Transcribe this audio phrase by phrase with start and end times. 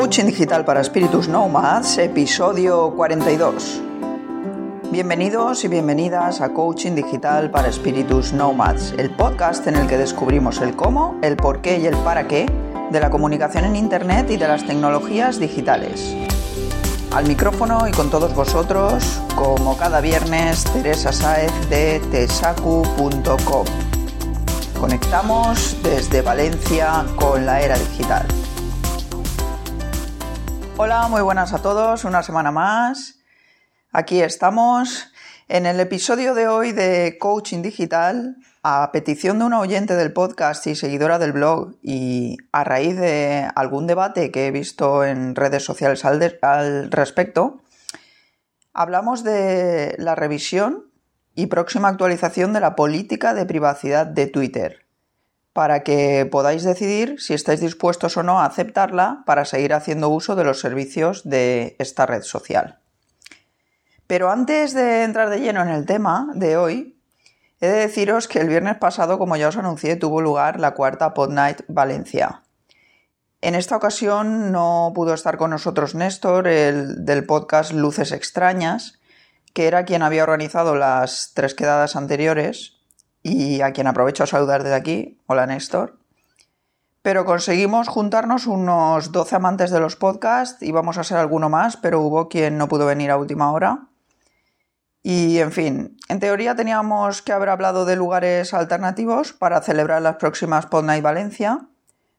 [0.00, 3.82] Coaching Digital para Espíritus Nomads, episodio 42.
[4.90, 10.62] Bienvenidos y bienvenidas a Coaching Digital para Espíritus Nomads, el podcast en el que descubrimos
[10.62, 12.46] el cómo, el por qué y el para qué
[12.90, 16.16] de la comunicación en Internet y de las tecnologías digitales.
[17.12, 23.66] Al micrófono y con todos vosotros, como cada viernes, Teresa Saez de tesacu.com.
[24.80, 28.26] Conectamos desde Valencia con la era digital.
[30.82, 33.18] Hola, muy buenas a todos, una semana más.
[33.92, 35.12] Aquí estamos
[35.46, 40.66] en el episodio de hoy de Coaching Digital, a petición de una oyente del podcast
[40.68, 45.64] y seguidora del blog y a raíz de algún debate que he visto en redes
[45.64, 47.60] sociales al, al respecto,
[48.72, 50.86] hablamos de la revisión
[51.34, 54.86] y próxima actualización de la política de privacidad de Twitter
[55.52, 60.36] para que podáis decidir si estáis dispuestos o no a aceptarla para seguir haciendo uso
[60.36, 62.78] de los servicios de esta red social.
[64.06, 67.00] Pero antes de entrar de lleno en el tema de hoy,
[67.60, 71.14] he de deciros que el viernes pasado, como ya os anuncié, tuvo lugar la cuarta
[71.14, 72.42] Pod Night Valencia.
[73.42, 79.00] En esta ocasión no pudo estar con nosotros Néstor, el del podcast Luces Extrañas,
[79.54, 82.79] que era quien había organizado las tres quedadas anteriores,
[83.22, 85.18] y a quien aprovecho a saludar desde aquí.
[85.26, 85.98] Hola Néstor.
[87.02, 92.00] Pero conseguimos juntarnos unos 12 amantes de los podcasts, íbamos a ser alguno más, pero
[92.00, 93.86] hubo quien no pudo venir a última hora.
[95.02, 100.16] Y en fin, en teoría teníamos que haber hablado de lugares alternativos para celebrar las
[100.16, 101.68] próximas Pod Night Valencia,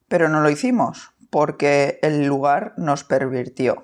[0.08, 3.84] pero no lo hicimos, porque el lugar nos pervirtió.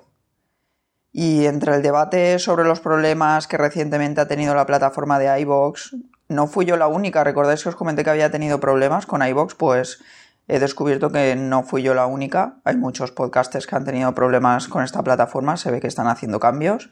[1.12, 5.94] Y entre el debate sobre los problemas que recientemente ha tenido la plataforma de iVoox,
[6.28, 7.24] no fui yo la única.
[7.24, 9.54] ¿Recordáis que os comenté que había tenido problemas con iVoox?
[9.54, 10.00] Pues
[10.46, 12.60] he descubierto que no fui yo la única.
[12.64, 15.56] Hay muchos podcasters que han tenido problemas con esta plataforma.
[15.56, 16.90] Se ve que están haciendo cambios.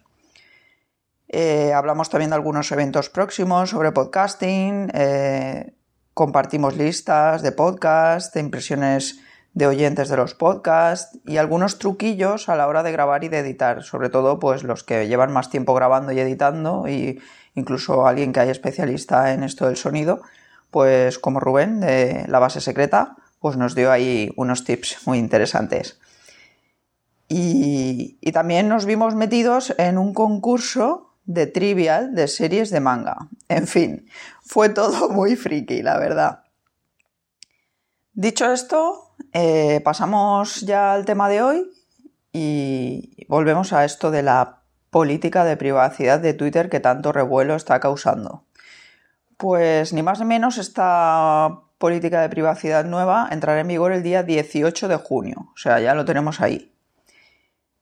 [1.28, 4.90] Eh, hablamos también de algunos eventos próximos sobre podcasting.
[4.94, 5.74] Eh,
[6.14, 9.20] compartimos listas de podcast, de impresiones
[9.56, 13.38] de oyentes de los podcasts y algunos truquillos a la hora de grabar y de
[13.38, 17.22] editar, sobre todo pues los que llevan más tiempo grabando y editando y
[17.54, 20.20] incluso alguien que haya especialista en esto del sonido,
[20.70, 25.98] pues como Rubén de la base secreta, pues nos dio ahí unos tips muy interesantes.
[27.26, 33.28] Y, y también nos vimos metidos en un concurso de trivial de series de manga.
[33.48, 34.06] En fin,
[34.42, 36.42] fue todo muy friki, la verdad.
[38.12, 39.05] Dicho esto,
[39.38, 41.70] eh, pasamos ya al tema de hoy
[42.32, 47.78] y volvemos a esto de la política de privacidad de Twitter que tanto revuelo está
[47.78, 48.44] causando.
[49.36, 54.22] Pues ni más ni menos esta política de privacidad nueva entrará en vigor el día
[54.22, 56.72] 18 de junio, o sea, ya lo tenemos ahí.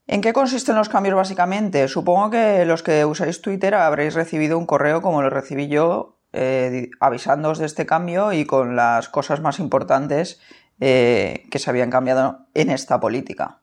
[0.08, 1.86] ¿En qué consisten los cambios básicamente?
[1.86, 6.90] Supongo que los que usáis Twitter habréis recibido un correo como lo recibí yo eh,
[6.98, 10.40] avisándoos de este cambio y con las cosas más importantes
[10.80, 13.58] eh, que se habían cambiado en esta política.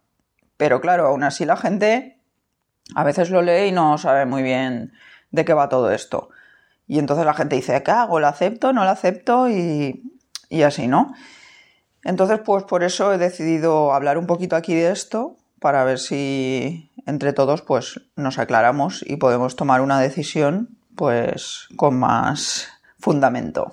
[0.57, 2.19] Pero claro, aún así la gente
[2.95, 4.93] a veces lo lee y no sabe muy bien
[5.31, 6.29] de qué va todo esto.
[6.87, 8.19] Y entonces la gente dice, ¿qué hago?
[8.19, 8.73] ¿Lo acepto?
[8.73, 9.49] ¿No lo acepto?
[9.49, 10.03] Y,
[10.49, 11.13] y así, ¿no?
[12.03, 16.89] Entonces, pues por eso he decidido hablar un poquito aquí de esto, para ver si
[17.05, 22.67] entre todos pues nos aclaramos y podemos tomar una decisión pues con más
[22.99, 23.71] fundamento.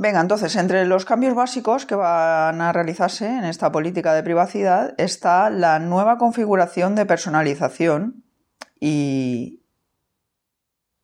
[0.00, 4.94] Venga, entonces, entre los cambios básicos que van a realizarse en esta política de privacidad
[4.96, 8.22] está la nueva configuración de personalización
[8.78, 9.60] y,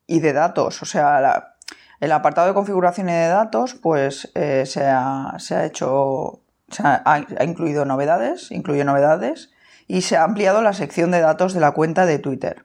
[0.06, 0.80] y de datos.
[0.80, 1.56] O sea,
[1.98, 7.44] el apartado de configuración y de datos, pues eh, se, ha, hecho, se ha, ha,
[7.44, 9.50] incluido novedades, incluye novedades
[9.88, 12.64] y se ha ampliado la sección de datos de la cuenta de Twitter.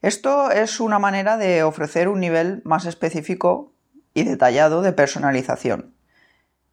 [0.00, 3.74] Esto es una manera de ofrecer un nivel más específico
[4.14, 5.94] y detallado de personalización.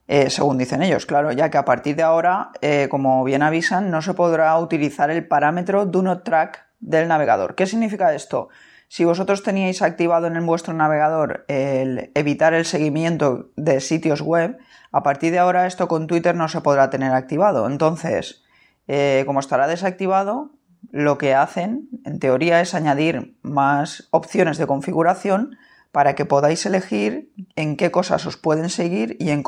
[0.07, 3.90] Eh, según dicen ellos, claro, ya que a partir de ahora, eh, como bien avisan,
[3.90, 7.55] no se podrá utilizar el parámetro Do Not Track del navegador.
[7.55, 8.49] ¿Qué significa esto?
[8.87, 14.58] Si vosotros teníais activado en vuestro navegador el evitar el seguimiento de sitios web,
[14.91, 17.67] a partir de ahora esto con Twitter no se podrá tener activado.
[17.67, 18.43] Entonces,
[18.88, 20.52] eh, como estará desactivado,
[20.91, 25.58] lo que hacen, en teoría, es añadir más opciones de configuración
[25.95, 29.43] para que podáis elegir en qué cosas os pueden seguir y en,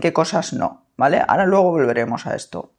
[0.00, 1.22] qué cosas no, ¿vale?
[1.28, 2.72] Ahora luego volveremos a esto.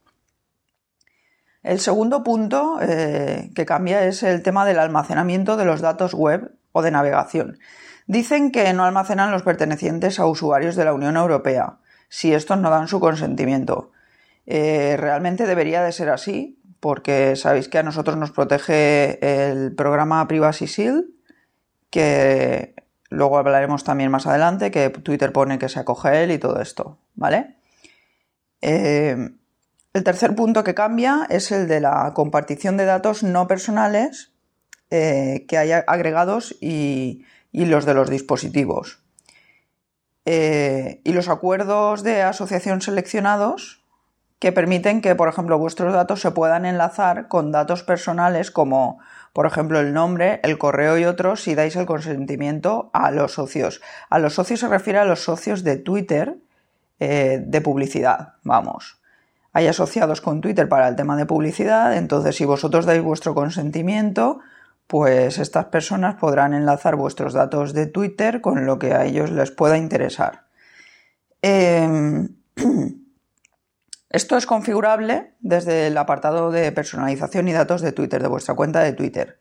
[1.62, 6.56] El segundo punto eh, que cambia es el tema del almacenamiento de los datos web
[6.72, 7.60] o de navegación.
[8.08, 11.76] Dicen que no almacenan los pertenecientes a usuarios de la Unión Europea,
[12.08, 13.92] si estos no dan su consentimiento.
[14.44, 19.20] Eh, realmente debería de ser así, porque sabéis que a nosotros nos protege
[19.52, 21.14] el programa Privacy Shield,
[21.90, 22.73] que
[23.14, 26.98] luego hablaremos también más adelante, que Twitter pone que se acoge él y todo esto,
[27.14, 27.56] ¿vale?
[28.60, 29.30] Eh,
[29.92, 34.32] el tercer punto que cambia es el de la compartición de datos no personales
[34.90, 39.00] eh, que hay agregados y, los de los dispositivos.
[40.26, 43.84] y los acuerdos de asociación seleccionados
[44.38, 48.98] que permiten que, por ejemplo, vuestros datos se puedan enlazar con datos personales como,
[49.34, 53.82] por ejemplo, el nombre, el correo y otros si dais el consentimiento a los socios.
[54.08, 56.36] A los socios se refiere a los socios de Twitter
[57.00, 59.00] eh, de publicidad, vamos.
[59.52, 64.38] Hay asociados con Twitter para el tema de publicidad, entonces si vosotros dais vuestro consentimiento,
[64.86, 69.50] pues estas personas podrán enlazar vuestros datos de Twitter con lo que a ellos les
[69.50, 70.44] pueda interesar.
[71.42, 72.36] Em,
[74.14, 78.80] Esto es configurable desde el apartado de personalización y datos de Twitter, de vuestra cuenta
[78.80, 79.40] de Twitter.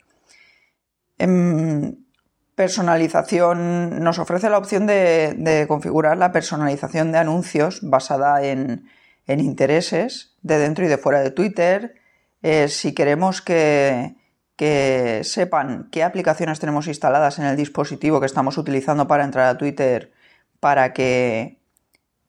[1.20, 2.08] En
[2.56, 8.88] personalización nos ofrece la opción de, configurar la personalización de anuncios basada en,
[9.28, 11.94] intereses de dentro y de fuera de Twitter.
[12.42, 14.16] Eh, si queremos que,
[14.56, 19.58] que sepan qué aplicaciones tenemos instaladas en el dispositivo que estamos utilizando para entrar a
[19.60, 20.12] Twitter
[20.60, 21.63] para que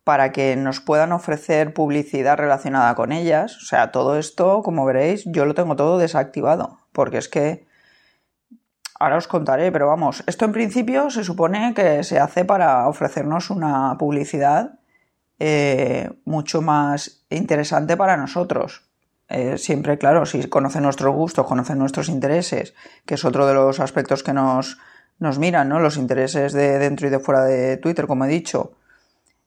[0.04, 3.56] para que nos puedan ofrecer publicidad relacionada con ellas.
[3.56, 7.66] O sea, todo esto, como veréis, yo lo tengo todo desactivado, porque es que
[9.00, 13.50] ahora os contaré, pero vamos, esto en principio se supone que se hace para ofrecernos
[13.50, 14.78] una publicidad
[15.38, 18.82] eh, mucho más interesante para nosotros.
[19.30, 22.74] Eh, siempre, claro, si conocen nuestros gustos, conocen nuestros intereses,
[23.06, 24.78] que es otro de los aspectos que nos,
[25.18, 25.80] nos miran, ¿no?
[25.80, 28.76] Los intereses de dentro y de fuera de Twitter, como he dicho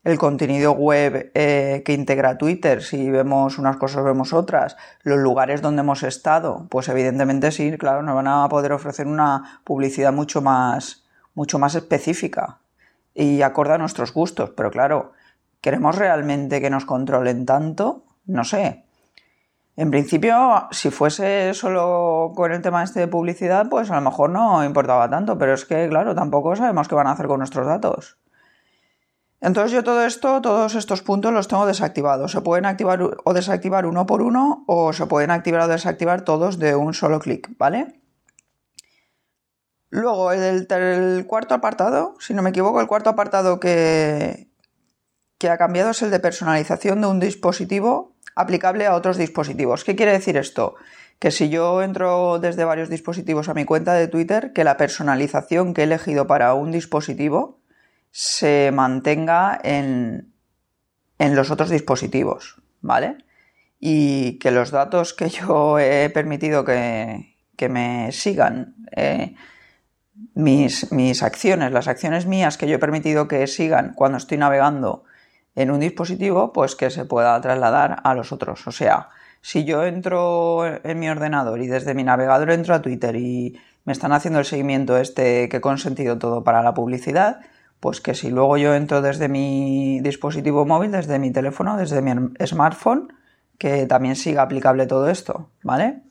[0.07, 5.61] el contenido web eh, que integra Twitter, si vemos unas cosas vemos otras, los lugares
[5.61, 10.41] donde hemos estado, pues evidentemente sí, claro, nos van a poder ofrecer una publicidad mucho
[10.41, 11.03] más,
[11.35, 12.59] mucho más específica
[13.13, 15.11] y acorde a nuestros gustos, pero claro,
[15.59, 18.05] ¿queremos realmente que nos controlen tanto?
[18.27, 18.85] No sé.
[19.75, 24.29] En principio, si fuese solo con el tema este de publicidad, pues a lo mejor
[24.29, 27.67] no importaba tanto, pero es que, claro, tampoco sabemos qué van a hacer con nuestros
[27.67, 28.17] datos.
[29.39, 32.31] Entonces yo todo esto, todos estos puntos los tengo desactivados.
[32.31, 36.57] Se pueden activar o desactivar uno por uno o se pueden activar o desactivar todos
[36.57, 38.01] de un solo clic, ¿vale?
[39.89, 44.49] Luego, el, cuarto apartado, si no me equivoco, el cuarto apartado que,
[45.37, 49.83] que ha cambiado es el de personalización de un dispositivo aplicable a otros dispositivos.
[49.83, 50.75] ¿Qué quiere decir esto?
[51.19, 55.73] Que si yo entro desde varios dispositivos a mi cuenta de Twitter, que la personalización
[55.73, 57.59] que he elegido para un dispositivo
[58.19, 60.33] se mantenga en,
[61.19, 63.17] los otros dispositivos, ¿vale?
[63.79, 67.35] Y que los datos que yo he permitido que,
[67.69, 69.35] me sigan, eh,
[70.33, 75.03] mis, mis acciones, las acciones mías que yo he permitido que sigan cuando estoy navegando
[75.53, 78.65] en un dispositivo, pues que se pueda trasladar a los otros.
[78.65, 79.09] O sea,
[79.41, 83.93] si yo entro en mi ordenador y desde mi navegador entro a Twitter y me
[83.93, 87.41] están haciendo el seguimiento este que he consentido todo para la publicidad,
[87.79, 92.11] pues que si luego yo entro desde mi dispositivo móvil, desde mi teléfono, desde mi
[92.45, 93.13] smartphone,
[93.57, 96.03] que también siga aplicable todo esto, ¿vale?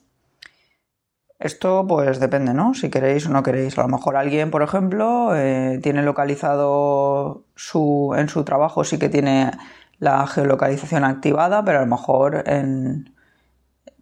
[1.39, 2.73] Esto pues depende, ¿no?
[2.75, 3.79] Si queréis o no queréis.
[3.79, 9.11] A lo mejor alguien, por ejemplo, eh, tiene localizado su, en su trabajo, sí que
[9.11, 9.51] tiene
[9.99, 13.15] la geolocalización activada, pero a lo mejor en,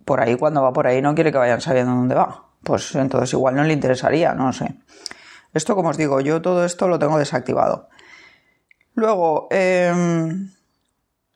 [0.05, 2.45] por ahí, cuando va por ahí, no quiere que vayan sabiendo dónde va.
[2.63, 4.77] Pues entonces igual no le interesaría, no sé.
[5.55, 7.89] Esto, como os digo, yo todo esto lo tengo desactivado.
[8.95, 10.51] Luego, em,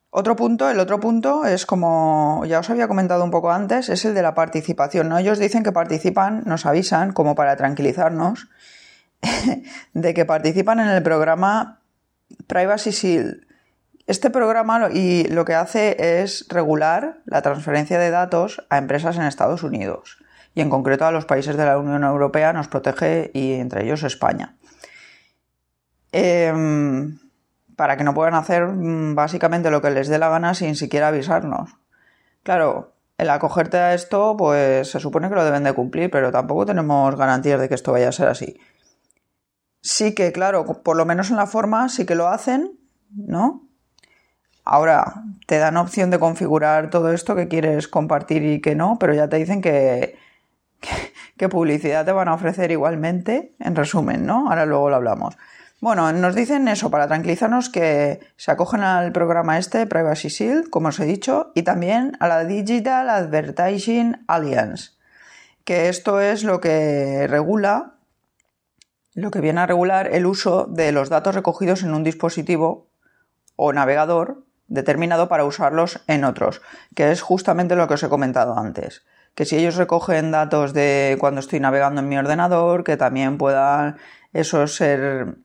[0.09, 4.03] otro punto, el otro punto es como ya os había comentado un poco antes, es
[4.05, 5.07] el de la participación.
[5.07, 5.17] ¿no?
[5.17, 8.49] Ellos dicen que participan, nos avisan, como para tranquilizarnos,
[9.93, 11.79] de que participan en el programa
[12.47, 13.45] Privacy Shield.
[14.05, 19.23] Este programa y lo que hace es regular la transferencia de datos a empresas en
[19.23, 20.17] Estados Unidos
[20.59, 24.03] y en concreto a los países de la Unión Europea nos protege y entre ellos
[24.03, 24.57] España.
[26.11, 27.17] Em,
[27.77, 31.07] para que no puedan hacer mm, básicamente lo que les dé la gana sin siquiera
[31.07, 31.77] avisarnos.
[32.43, 36.65] Claro, el acogerte a esto, pues se supone que lo deben de cumplir, pero tampoco
[36.65, 38.59] tenemos garantías de que esto vaya a ser así.
[39.81, 42.77] Sí que, claro, por lo menos en la forma sí que lo hacen,
[43.15, 43.65] ¿no?
[44.65, 49.13] Ahora, te dan opción de configurar todo esto que quieres compartir y que no, pero
[49.13, 50.17] ya te dicen que
[51.39, 53.55] ¿Qué publicidad te van a ofrecer igualmente?
[53.59, 54.49] En resumen, ¿no?
[54.49, 55.37] Ahora luego lo hablamos.
[55.79, 60.89] Bueno, nos dicen eso para tranquilizarnos que se acogen al programa este, Privacy Shield, como
[60.89, 64.97] os he dicho, y también a la Digital Advertising Alliance,
[65.63, 67.95] que esto es lo que regula,
[69.13, 72.89] lo que viene a regular el uso de los datos recogidos en un dispositivo
[73.55, 76.61] o navegador determinado para usarlos en otros,
[76.95, 79.05] que es justamente lo que os he comentado antes.
[79.35, 83.97] Que si ellos recogen datos de cuando estoy navegando en mi ordenador, que también puedan
[84.33, 85.37] eso ser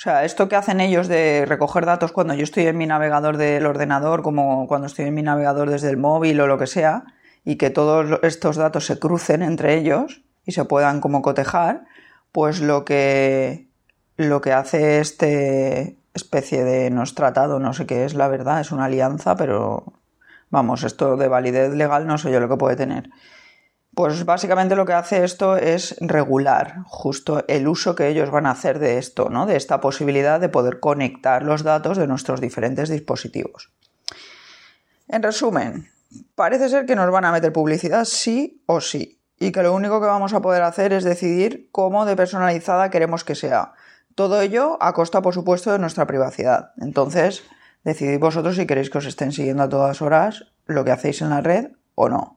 [0.00, 3.36] o sea, esto que hacen ellos de recoger datos cuando yo estoy en mi navegador
[3.36, 7.04] del ordenador, como cuando estoy en mi navegador desde el móvil o lo que sea,
[7.44, 11.84] y que todos estos datos se crucen entre ellos y se puedan como cotejar,
[12.32, 13.68] pues lo que,
[14.16, 18.62] lo que hace este especie de no es tratado, no sé qué es la verdad,
[18.62, 19.99] es una alianza, pero
[20.50, 23.10] vamos, esto de validez legal no sé yo lo que puede tener.
[23.94, 28.52] Pues básicamente lo que hace esto es regular justo el uso que ellos van a
[28.52, 29.46] hacer de esto, ¿no?
[29.46, 33.72] De esta posibilidad de poder conectar los datos de nuestros diferentes dispositivos.
[35.08, 35.90] En resumen,
[36.36, 40.00] parece ser que nos van a meter publicidad sí o sí, y que lo único
[40.00, 43.72] que vamos a poder hacer es decidir cómo de personalizada queremos que sea.
[44.14, 46.72] Todo ello a costa, por supuesto, de nuestra privacidad.
[46.78, 47.42] Entonces,
[47.84, 51.30] decidid vosotros si queréis que os estén siguiendo a todas horas lo que hacéis en
[51.30, 52.36] la red o no.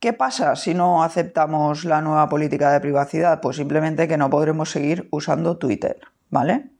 [0.00, 3.40] ¿Qué pasa si no aceptamos la nueva política de privacidad?
[3.40, 6.70] Pues simplemente que no podremos seguir usando Twitter, ¿vale?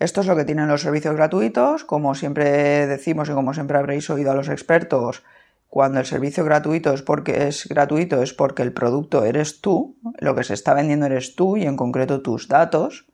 [0.00, 4.10] Esto es lo que tienen los servicios gratuitos, como siempre decimos y como siempre habréis
[4.10, 5.22] oído a los expertos,
[5.68, 10.34] cuando el servicio gratuito es porque es gratuito es porque el producto eres tú, lo
[10.34, 13.06] que se está vendiendo eres tú y en concreto tus datos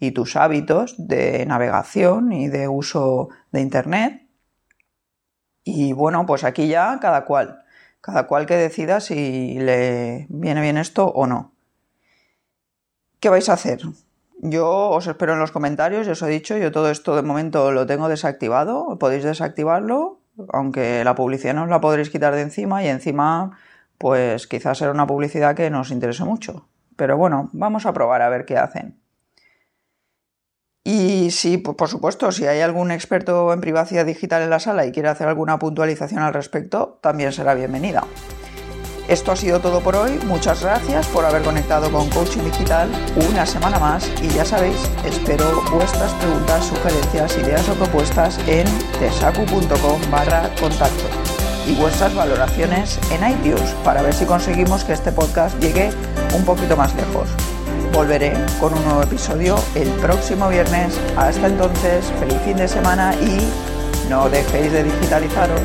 [0.00, 4.22] y tus hábitos de navegación y de uso de internet.
[5.64, 7.62] Y bueno, pues aquí ya cada cual.
[8.00, 11.52] Cada cual que decida si le viene bien esto o no.
[13.20, 13.80] ¿Qué vais a hacer?
[14.40, 17.72] Yo os espero en los comentarios, ya os he dicho, yo todo esto de momento
[17.72, 20.20] lo tengo desactivado, podéis desactivarlo,
[20.52, 23.58] aunque la publicidad no os la podréis quitar de encima y encima
[23.98, 26.68] pues quizás será una publicidad que nos interese mucho.
[26.94, 28.97] Pero bueno, vamos a probar a ver qué hacen.
[30.88, 34.90] Y si, por supuesto, si hay algún experto en privacidad digital en la sala y
[34.90, 38.04] quiere hacer alguna puntualización al respecto, también será bienvenida.
[39.06, 40.18] Esto ha sido todo por hoy.
[40.24, 42.88] Muchas gracias por haber conectado con Coaching Digital
[43.30, 48.66] una semana más y ya sabéis, espero vuestras preguntas, sugerencias, ideas o propuestas en
[48.98, 51.04] tesacu.com barra contacto
[51.66, 55.90] y vuestras valoraciones en iTunes para ver si conseguimos que este podcast llegue
[56.34, 57.28] un poquito más lejos.
[57.92, 60.98] Volveré con un nuevo episodio el próximo viernes.
[61.16, 63.38] Hasta entonces, feliz fin de semana y
[64.08, 65.60] no dejéis de digitalizaros.